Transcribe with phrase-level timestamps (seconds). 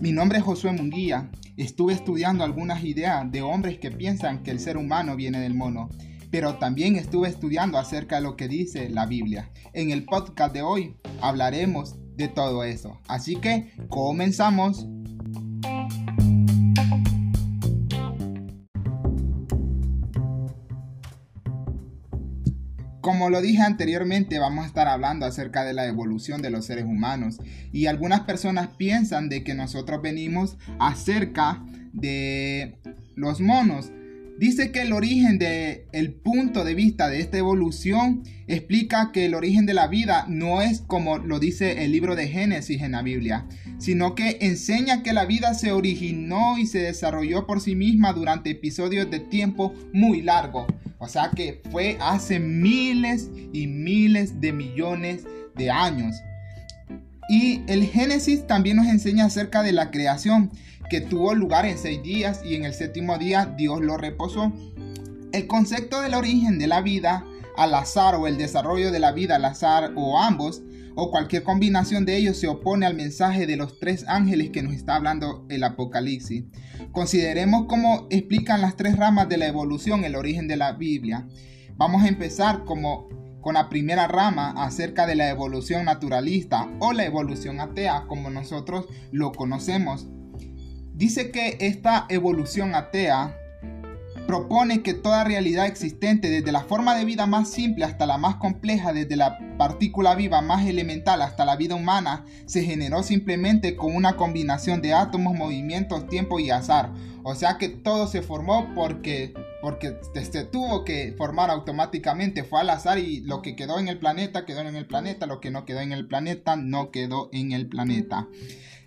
[0.00, 1.30] Mi nombre es Josué Munguía.
[1.56, 5.88] Estuve estudiando algunas ideas de hombres que piensan que el ser humano viene del mono,
[6.30, 9.50] pero también estuve estudiando acerca de lo que dice la Biblia.
[9.72, 12.98] En el podcast de hoy hablaremos de todo eso.
[13.08, 14.86] Así que comenzamos.
[23.20, 26.86] Como lo dije anteriormente, vamos a estar hablando acerca de la evolución de los seres
[26.86, 27.36] humanos
[27.70, 32.78] y algunas personas piensan de que nosotros venimos acerca de
[33.16, 33.92] los monos.
[34.40, 39.34] Dice que el origen del el punto de vista de esta evolución explica que el
[39.34, 43.02] origen de la vida no es como lo dice el libro de Génesis en la
[43.02, 43.46] Biblia,
[43.78, 48.50] sino que enseña que la vida se originó y se desarrolló por sí misma durante
[48.50, 50.66] episodios de tiempo muy largos
[51.00, 55.24] o sea que fue hace miles y miles de millones
[55.56, 56.14] de años.
[57.30, 60.50] Y el Génesis también nos enseña acerca de la creación,
[60.90, 64.52] que tuvo lugar en seis días y en el séptimo día Dios lo reposó.
[65.30, 67.24] El concepto del origen de la vida
[67.56, 70.62] al azar o el desarrollo de la vida al azar o ambos
[70.96, 74.74] o cualquier combinación de ellos se opone al mensaje de los tres ángeles que nos
[74.74, 76.42] está hablando el Apocalipsis.
[76.90, 81.28] Consideremos cómo explican las tres ramas de la evolución el origen de la Biblia.
[81.76, 83.08] Vamos a empezar como
[83.40, 88.86] con la primera rama acerca de la evolución naturalista o la evolución atea como nosotros
[89.10, 90.06] lo conocemos.
[90.92, 93.36] Dice que esta evolución atea
[94.26, 98.36] propone que toda realidad existente, desde la forma de vida más simple hasta la más
[98.36, 103.96] compleja, desde la partícula viva más elemental hasta la vida humana, se generó simplemente con
[103.96, 106.92] una combinación de átomos, movimientos, tiempo y azar.
[107.24, 112.70] O sea que todo se formó porque porque se tuvo que formar automáticamente, fue al
[112.70, 115.64] azar y lo que quedó en el planeta quedó en el planeta, lo que no
[115.64, 118.28] quedó en el planeta no quedó en el planeta.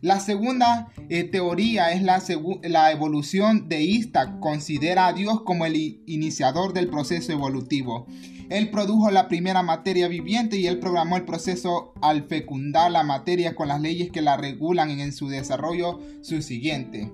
[0.02, 2.22] La segunda eh, teoría es la,
[2.64, 4.38] la evolución deísta.
[4.42, 8.06] Considera a Dios como el iniciador del proceso evolutivo.
[8.50, 13.56] Él produjo la primera materia viviente y él programó el proceso al fecundar la materia
[13.56, 17.10] con las leyes que la regulan en su desarrollo subsiguiente.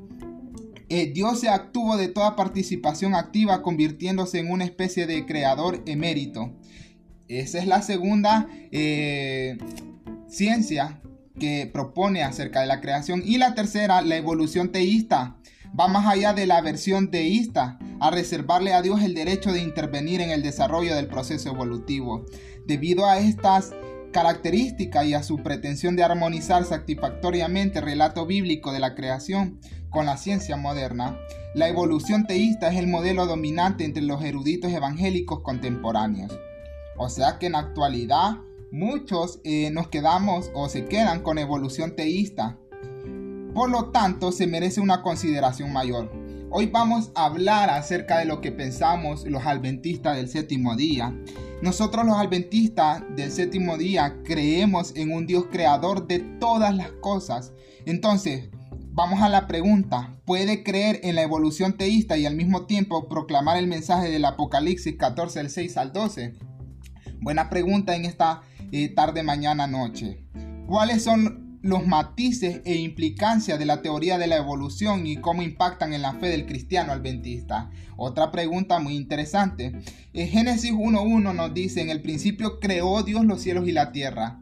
[0.89, 6.51] Eh, Dios se actuó de toda participación activa convirtiéndose en una especie de creador emérito.
[7.27, 9.59] Esa es la segunda eh,
[10.28, 10.99] ciencia
[11.39, 13.22] que propone acerca de la creación.
[13.23, 15.38] Y la tercera, la evolución teísta.
[15.79, 20.22] Va más allá de la versión teísta, a reservarle a Dios el derecho de intervenir
[20.22, 22.25] en el desarrollo del proceso evolutivo.
[22.66, 23.73] Debido a estas
[24.12, 29.59] características y a su pretensión de armonizar satisfactoriamente el relato bíblico de la creación
[29.90, 31.18] con la ciencia moderna,
[31.56, 36.31] la evolución teísta es el modelo dominante entre los eruditos evangélicos contemporáneos.
[36.97, 38.38] O sea que en actualidad
[38.72, 42.58] muchos eh, nos quedamos o se quedan con evolución teísta.
[43.53, 46.12] Por lo tanto, se merece una consideración mayor.
[46.51, 51.13] Hoy vamos a hablar acerca de lo que pensamos los adventistas del séptimo día.
[51.61, 57.53] Nosotros los adventistas del séptimo día creemos en un Dios creador de todas las cosas.
[57.85, 58.49] Entonces,
[58.89, 63.57] vamos a la pregunta, ¿puede creer en la evolución teísta y al mismo tiempo proclamar
[63.57, 66.33] el mensaje del Apocalipsis 14, del 6 al 12?
[67.21, 70.25] Buena pregunta en esta eh, tarde, mañana, noche.
[70.66, 75.94] ¿Cuáles son los matices e implicancias de la teoría de la evolución y cómo impactan
[75.94, 77.70] en la fe del cristiano adventista?
[77.97, 79.74] Otra pregunta muy interesante.
[80.14, 84.40] En Génesis 1.1 nos dice, en el principio creó Dios los cielos y la tierra.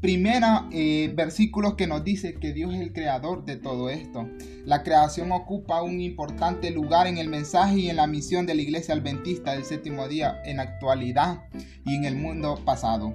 [0.00, 4.28] Primera eh, versículo que nos dice que Dios es el creador de todo esto.
[4.64, 8.62] La creación ocupa un importante lugar en el mensaje y en la misión de la
[8.62, 11.44] iglesia adventista del séptimo día en actualidad
[11.84, 13.14] y en el mundo pasado.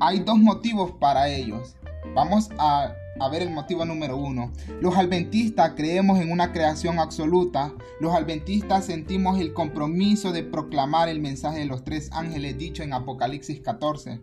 [0.00, 1.76] Hay dos motivos para ellos.
[2.14, 2.94] Vamos a,
[3.30, 4.52] ver el motivo número uno.
[4.80, 7.74] Los adventistas creemos en una creación absoluta.
[8.00, 12.92] Los adventistas sentimos el compromiso de proclamar el mensaje de los tres ángeles dicho en
[12.92, 14.20] Apocalipsis 14.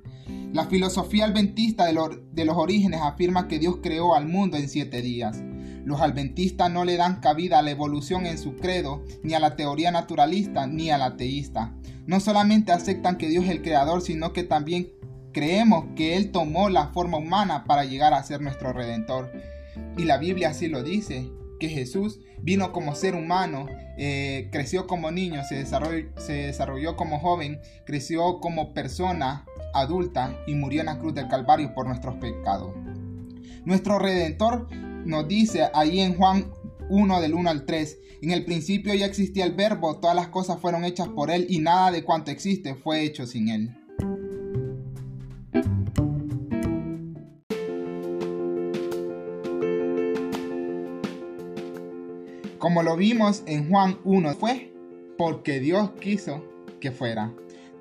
[0.54, 5.02] La filosofía adventista de, de los orígenes afirma que Dios creó al mundo en siete
[5.02, 5.42] días.
[5.84, 9.56] Los adventistas no le dan cabida a la evolución en su credo, ni a la
[9.56, 11.76] teoría naturalista, ni a la teísta.
[12.08, 14.90] No solamente aceptan que Dios es el creador, sino que también
[15.36, 19.34] Creemos que Él tomó la forma humana para llegar a ser nuestro redentor.
[19.98, 21.30] Y la Biblia así lo dice,
[21.60, 23.68] que Jesús vino como ser humano,
[23.98, 30.56] eh, creció como niño, se desarrolló, se desarrolló como joven, creció como persona adulta y
[30.56, 32.74] murió en la cruz del Calvario por nuestros pecados.
[33.66, 34.74] Nuestro redentor
[35.06, 36.50] nos dice ahí en Juan
[36.90, 40.62] 1 del 1 al 3, en el principio ya existía el verbo, todas las cosas
[40.62, 43.85] fueron hechas por él y nada de cuanto existe fue hecho sin él.
[52.76, 54.74] Como lo vimos en Juan 1, fue
[55.18, 56.44] porque Dios quiso
[56.82, 57.32] que fuera.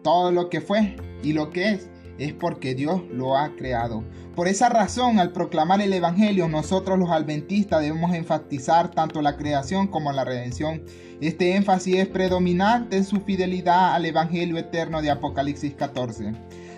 [0.05, 4.05] Todo lo que fue y lo que es es porque Dios lo ha creado.
[4.37, 9.89] Por esa razón, al proclamar el Evangelio, nosotros los adventistas debemos enfatizar tanto la creación
[9.89, 10.85] como la redención.
[11.21, 16.35] Este énfasis es predominante en su fidelidad al Evangelio eterno de Apocalipsis 14,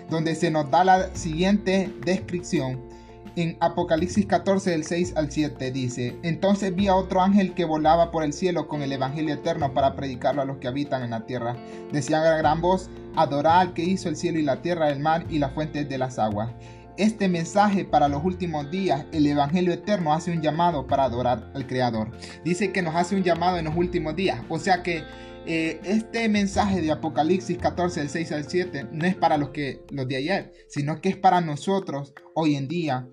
[0.09, 2.81] donde se nos da la siguiente descripción.
[3.37, 8.09] En Apocalipsis 14 del 6 al 7 dice, entonces vi a otro ángel que volaba
[8.09, 11.27] por el cielo con el Evangelio eterno para predicarlo a los que habitan en la
[11.27, 11.55] tierra.
[11.91, 15.27] Decían a gran voz, adorad al que hizo el cielo y la tierra, el mar
[15.29, 16.49] y las fuentes de las aguas.
[16.97, 21.67] Este mensaje para los últimos días, el Evangelio Eterno hace un llamado para adorar al
[21.67, 22.09] Creador.
[22.43, 24.41] Dice que nos hace un llamado en los últimos días.
[24.49, 25.03] O sea que
[25.45, 29.83] eh, este mensaje de Apocalipsis 14, del 6 al 7, no es para los, que,
[29.91, 33.07] los de ayer, sino que es para nosotros hoy en día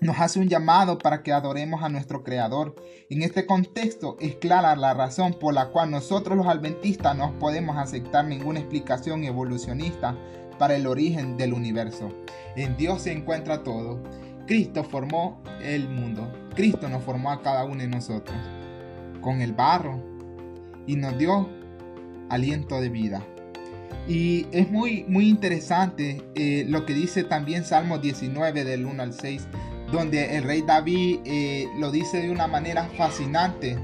[0.00, 2.74] nos hace un llamado para que adoremos a nuestro Creador.
[3.10, 7.76] En este contexto es clara la razón por la cual nosotros los adventistas no podemos
[7.76, 10.16] aceptar ninguna explicación evolucionista
[10.58, 12.12] para el origen del universo.
[12.56, 14.02] En Dios se encuentra todo.
[14.46, 16.30] Cristo formó el mundo.
[16.54, 18.36] Cristo nos formó a cada uno de nosotros
[19.20, 20.00] con el barro
[20.86, 21.48] y nos dio
[22.28, 23.22] aliento de vida.
[24.06, 29.14] Y es muy, muy interesante eh, lo que dice también Salmo 19 del 1 al
[29.14, 29.48] 6
[29.94, 33.78] donde el rey David eh, lo dice de una manera fascinante.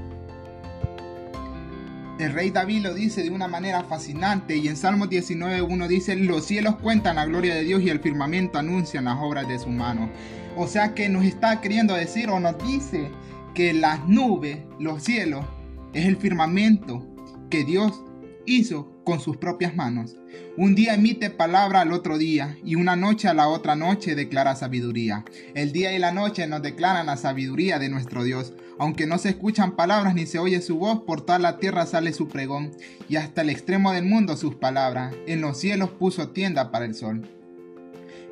[2.19, 6.45] El rey David lo dice de una manera fascinante y en Salmo 19.1 dice, los
[6.45, 10.11] cielos cuentan la gloria de Dios y el firmamento anuncian las obras de su mano.
[10.57, 13.09] O sea que nos está queriendo decir o nos dice
[13.55, 15.45] que las nubes, los cielos,
[15.93, 17.07] es el firmamento
[17.49, 18.03] que Dios
[18.45, 20.15] hizo con sus propias manos.
[20.57, 24.55] Un día emite palabra al otro día y una noche a la otra noche declara
[24.55, 25.25] sabiduría.
[25.53, 28.53] El día y la noche nos declaran la sabiduría de nuestro Dios.
[28.79, 32.13] Aunque no se escuchan palabras ni se oye su voz, por toda la tierra sale
[32.13, 32.71] su pregón
[33.09, 35.13] y hasta el extremo del mundo sus palabras.
[35.27, 37.40] En los cielos puso tienda para el sol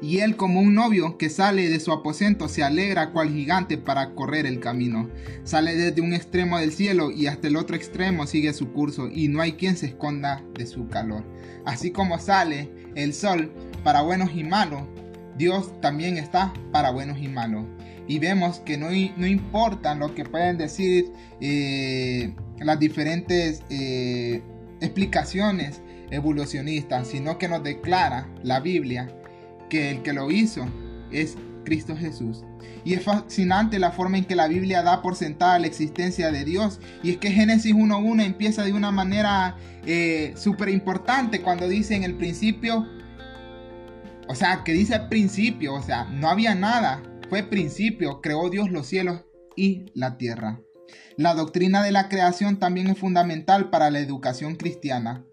[0.02, 4.16] y él como un novio que sale de su aposento se alegra cual gigante para
[4.16, 5.10] correr el camino.
[5.44, 9.28] Sale desde un extremo del cielo y hasta el otro extremo sigue su curso y
[9.28, 11.24] no hay quien se esconda de su calor.
[11.66, 13.52] Así como sale el sol
[13.84, 14.84] para buenos y malos,
[15.38, 17.66] Dios también está para buenos y malos.
[18.08, 18.88] Y vemos que no,
[19.18, 21.12] no importa lo que pueden decir
[21.42, 24.42] eh, las diferentes eh,
[24.82, 29.14] explicaciones evolucionistas, sino que nos declara la Biblia
[29.70, 30.68] que el que lo hizo
[31.12, 32.44] es Cristo Jesús.
[32.84, 36.46] Y es fascinante la forma en que la Biblia da por sentada la existencia de
[36.46, 36.80] Dios.
[37.04, 42.04] Y es que Génesis 1.1 empieza de una manera eh, súper importante cuando dice en
[42.04, 42.88] el principio,
[44.28, 48.88] o sea, que dice principio, o sea, no había nada, fue principio, creó Dios los
[48.88, 49.22] cielos
[49.56, 50.62] y la tierra.
[51.18, 55.26] La doctrina de la creación también es fundamental para la educación cristiana.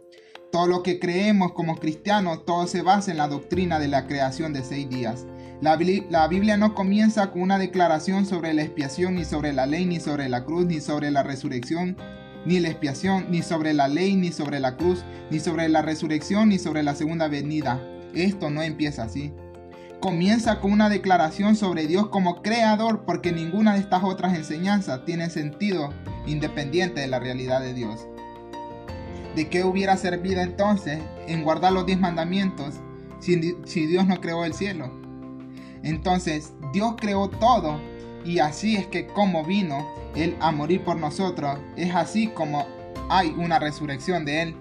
[0.50, 4.52] Todo lo que creemos como cristianos, todo se basa en la doctrina de la creación
[4.52, 5.26] de seis días.
[5.60, 10.00] La, Biblia no comienza con una declaración sobre la expiación, ni sobre la ley, ni
[10.00, 11.96] sobre la cruz, ni sobre la resurrección,
[12.44, 16.50] ni la expiación, ni sobre la ley, ni sobre la cruz, ni sobre la resurrección,
[16.50, 17.80] ni sobre la segunda venida.
[18.14, 19.32] Esto no empieza así.
[20.00, 25.30] Comienza con una declaración sobre Dios como creador, porque ninguna de estas otras enseñanzas tiene
[25.30, 25.90] sentido
[26.26, 28.06] independiente de la realidad de Dios.
[29.36, 32.76] ¿De qué hubiera servido entonces en guardar los diez mandamientos
[33.20, 34.90] si, Dios no creó el cielo?
[35.82, 37.78] Entonces Dios creó todo
[38.24, 42.66] y así es que como vino Él a morir por nosotros, es así como
[43.10, 44.56] hay una resurrección de Él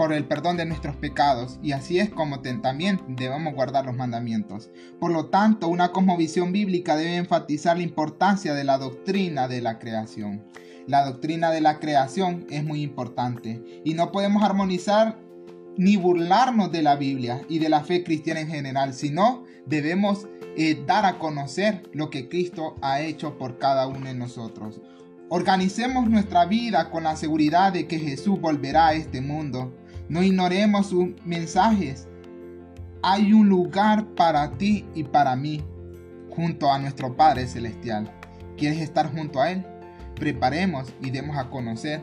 [0.00, 4.70] por el perdón de nuestros pecados y así es como también debemos guardar los mandamientos.
[4.98, 9.78] Por lo tanto, una cosmovisión bíblica debe enfatizar la importancia de la doctrina de la
[9.78, 10.42] creación.
[10.86, 15.18] La doctrina de la creación es muy importante y no podemos armonizar
[15.76, 20.82] ni burlarnos de la Biblia y de la fe cristiana en general, sino debemos eh,
[20.86, 24.80] dar a conocer lo que Cristo ha hecho por cada uno de nosotros.
[25.28, 29.76] Organicemos nuestra vida con la seguridad de que Jesús volverá a este mundo.
[30.10, 32.06] No ignoremos sus mensajes.
[33.02, 35.64] Hay un lugar para ti y para mí,
[36.28, 38.12] junto a nuestro Padre Celestial.
[38.58, 39.64] ¿Quieres estar junto a Él?
[40.20, 42.00] preparemos y demos a conocer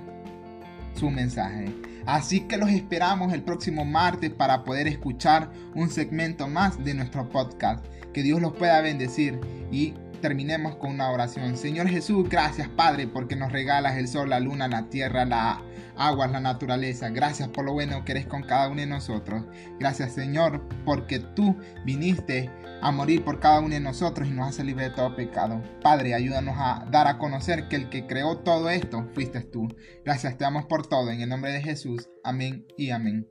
[0.95, 1.65] su mensaje.
[2.05, 7.29] Así que los esperamos el próximo martes para poder escuchar un segmento más de nuestro
[7.29, 7.85] podcast.
[8.13, 9.39] Que Dios los pueda bendecir
[9.71, 11.57] y terminemos con una oración.
[11.57, 15.61] Señor Jesús, gracias Padre porque nos regalas el sol, la luna, la tierra, la
[15.95, 17.09] agua, la naturaleza.
[17.09, 19.43] Gracias por lo bueno que eres con cada uno de nosotros.
[19.79, 21.55] Gracias Señor porque tú
[21.85, 22.49] viniste
[22.81, 25.61] a morir por cada uno de nosotros y nos hace libre de todo pecado.
[25.81, 29.67] Padre, ayúdanos a dar a conocer que el que creó todo esto fuiste tú.
[30.05, 31.09] Gracias, te damos por todo.
[31.09, 32.09] En el nombre de Jesús.
[32.23, 33.27] Amén y amén.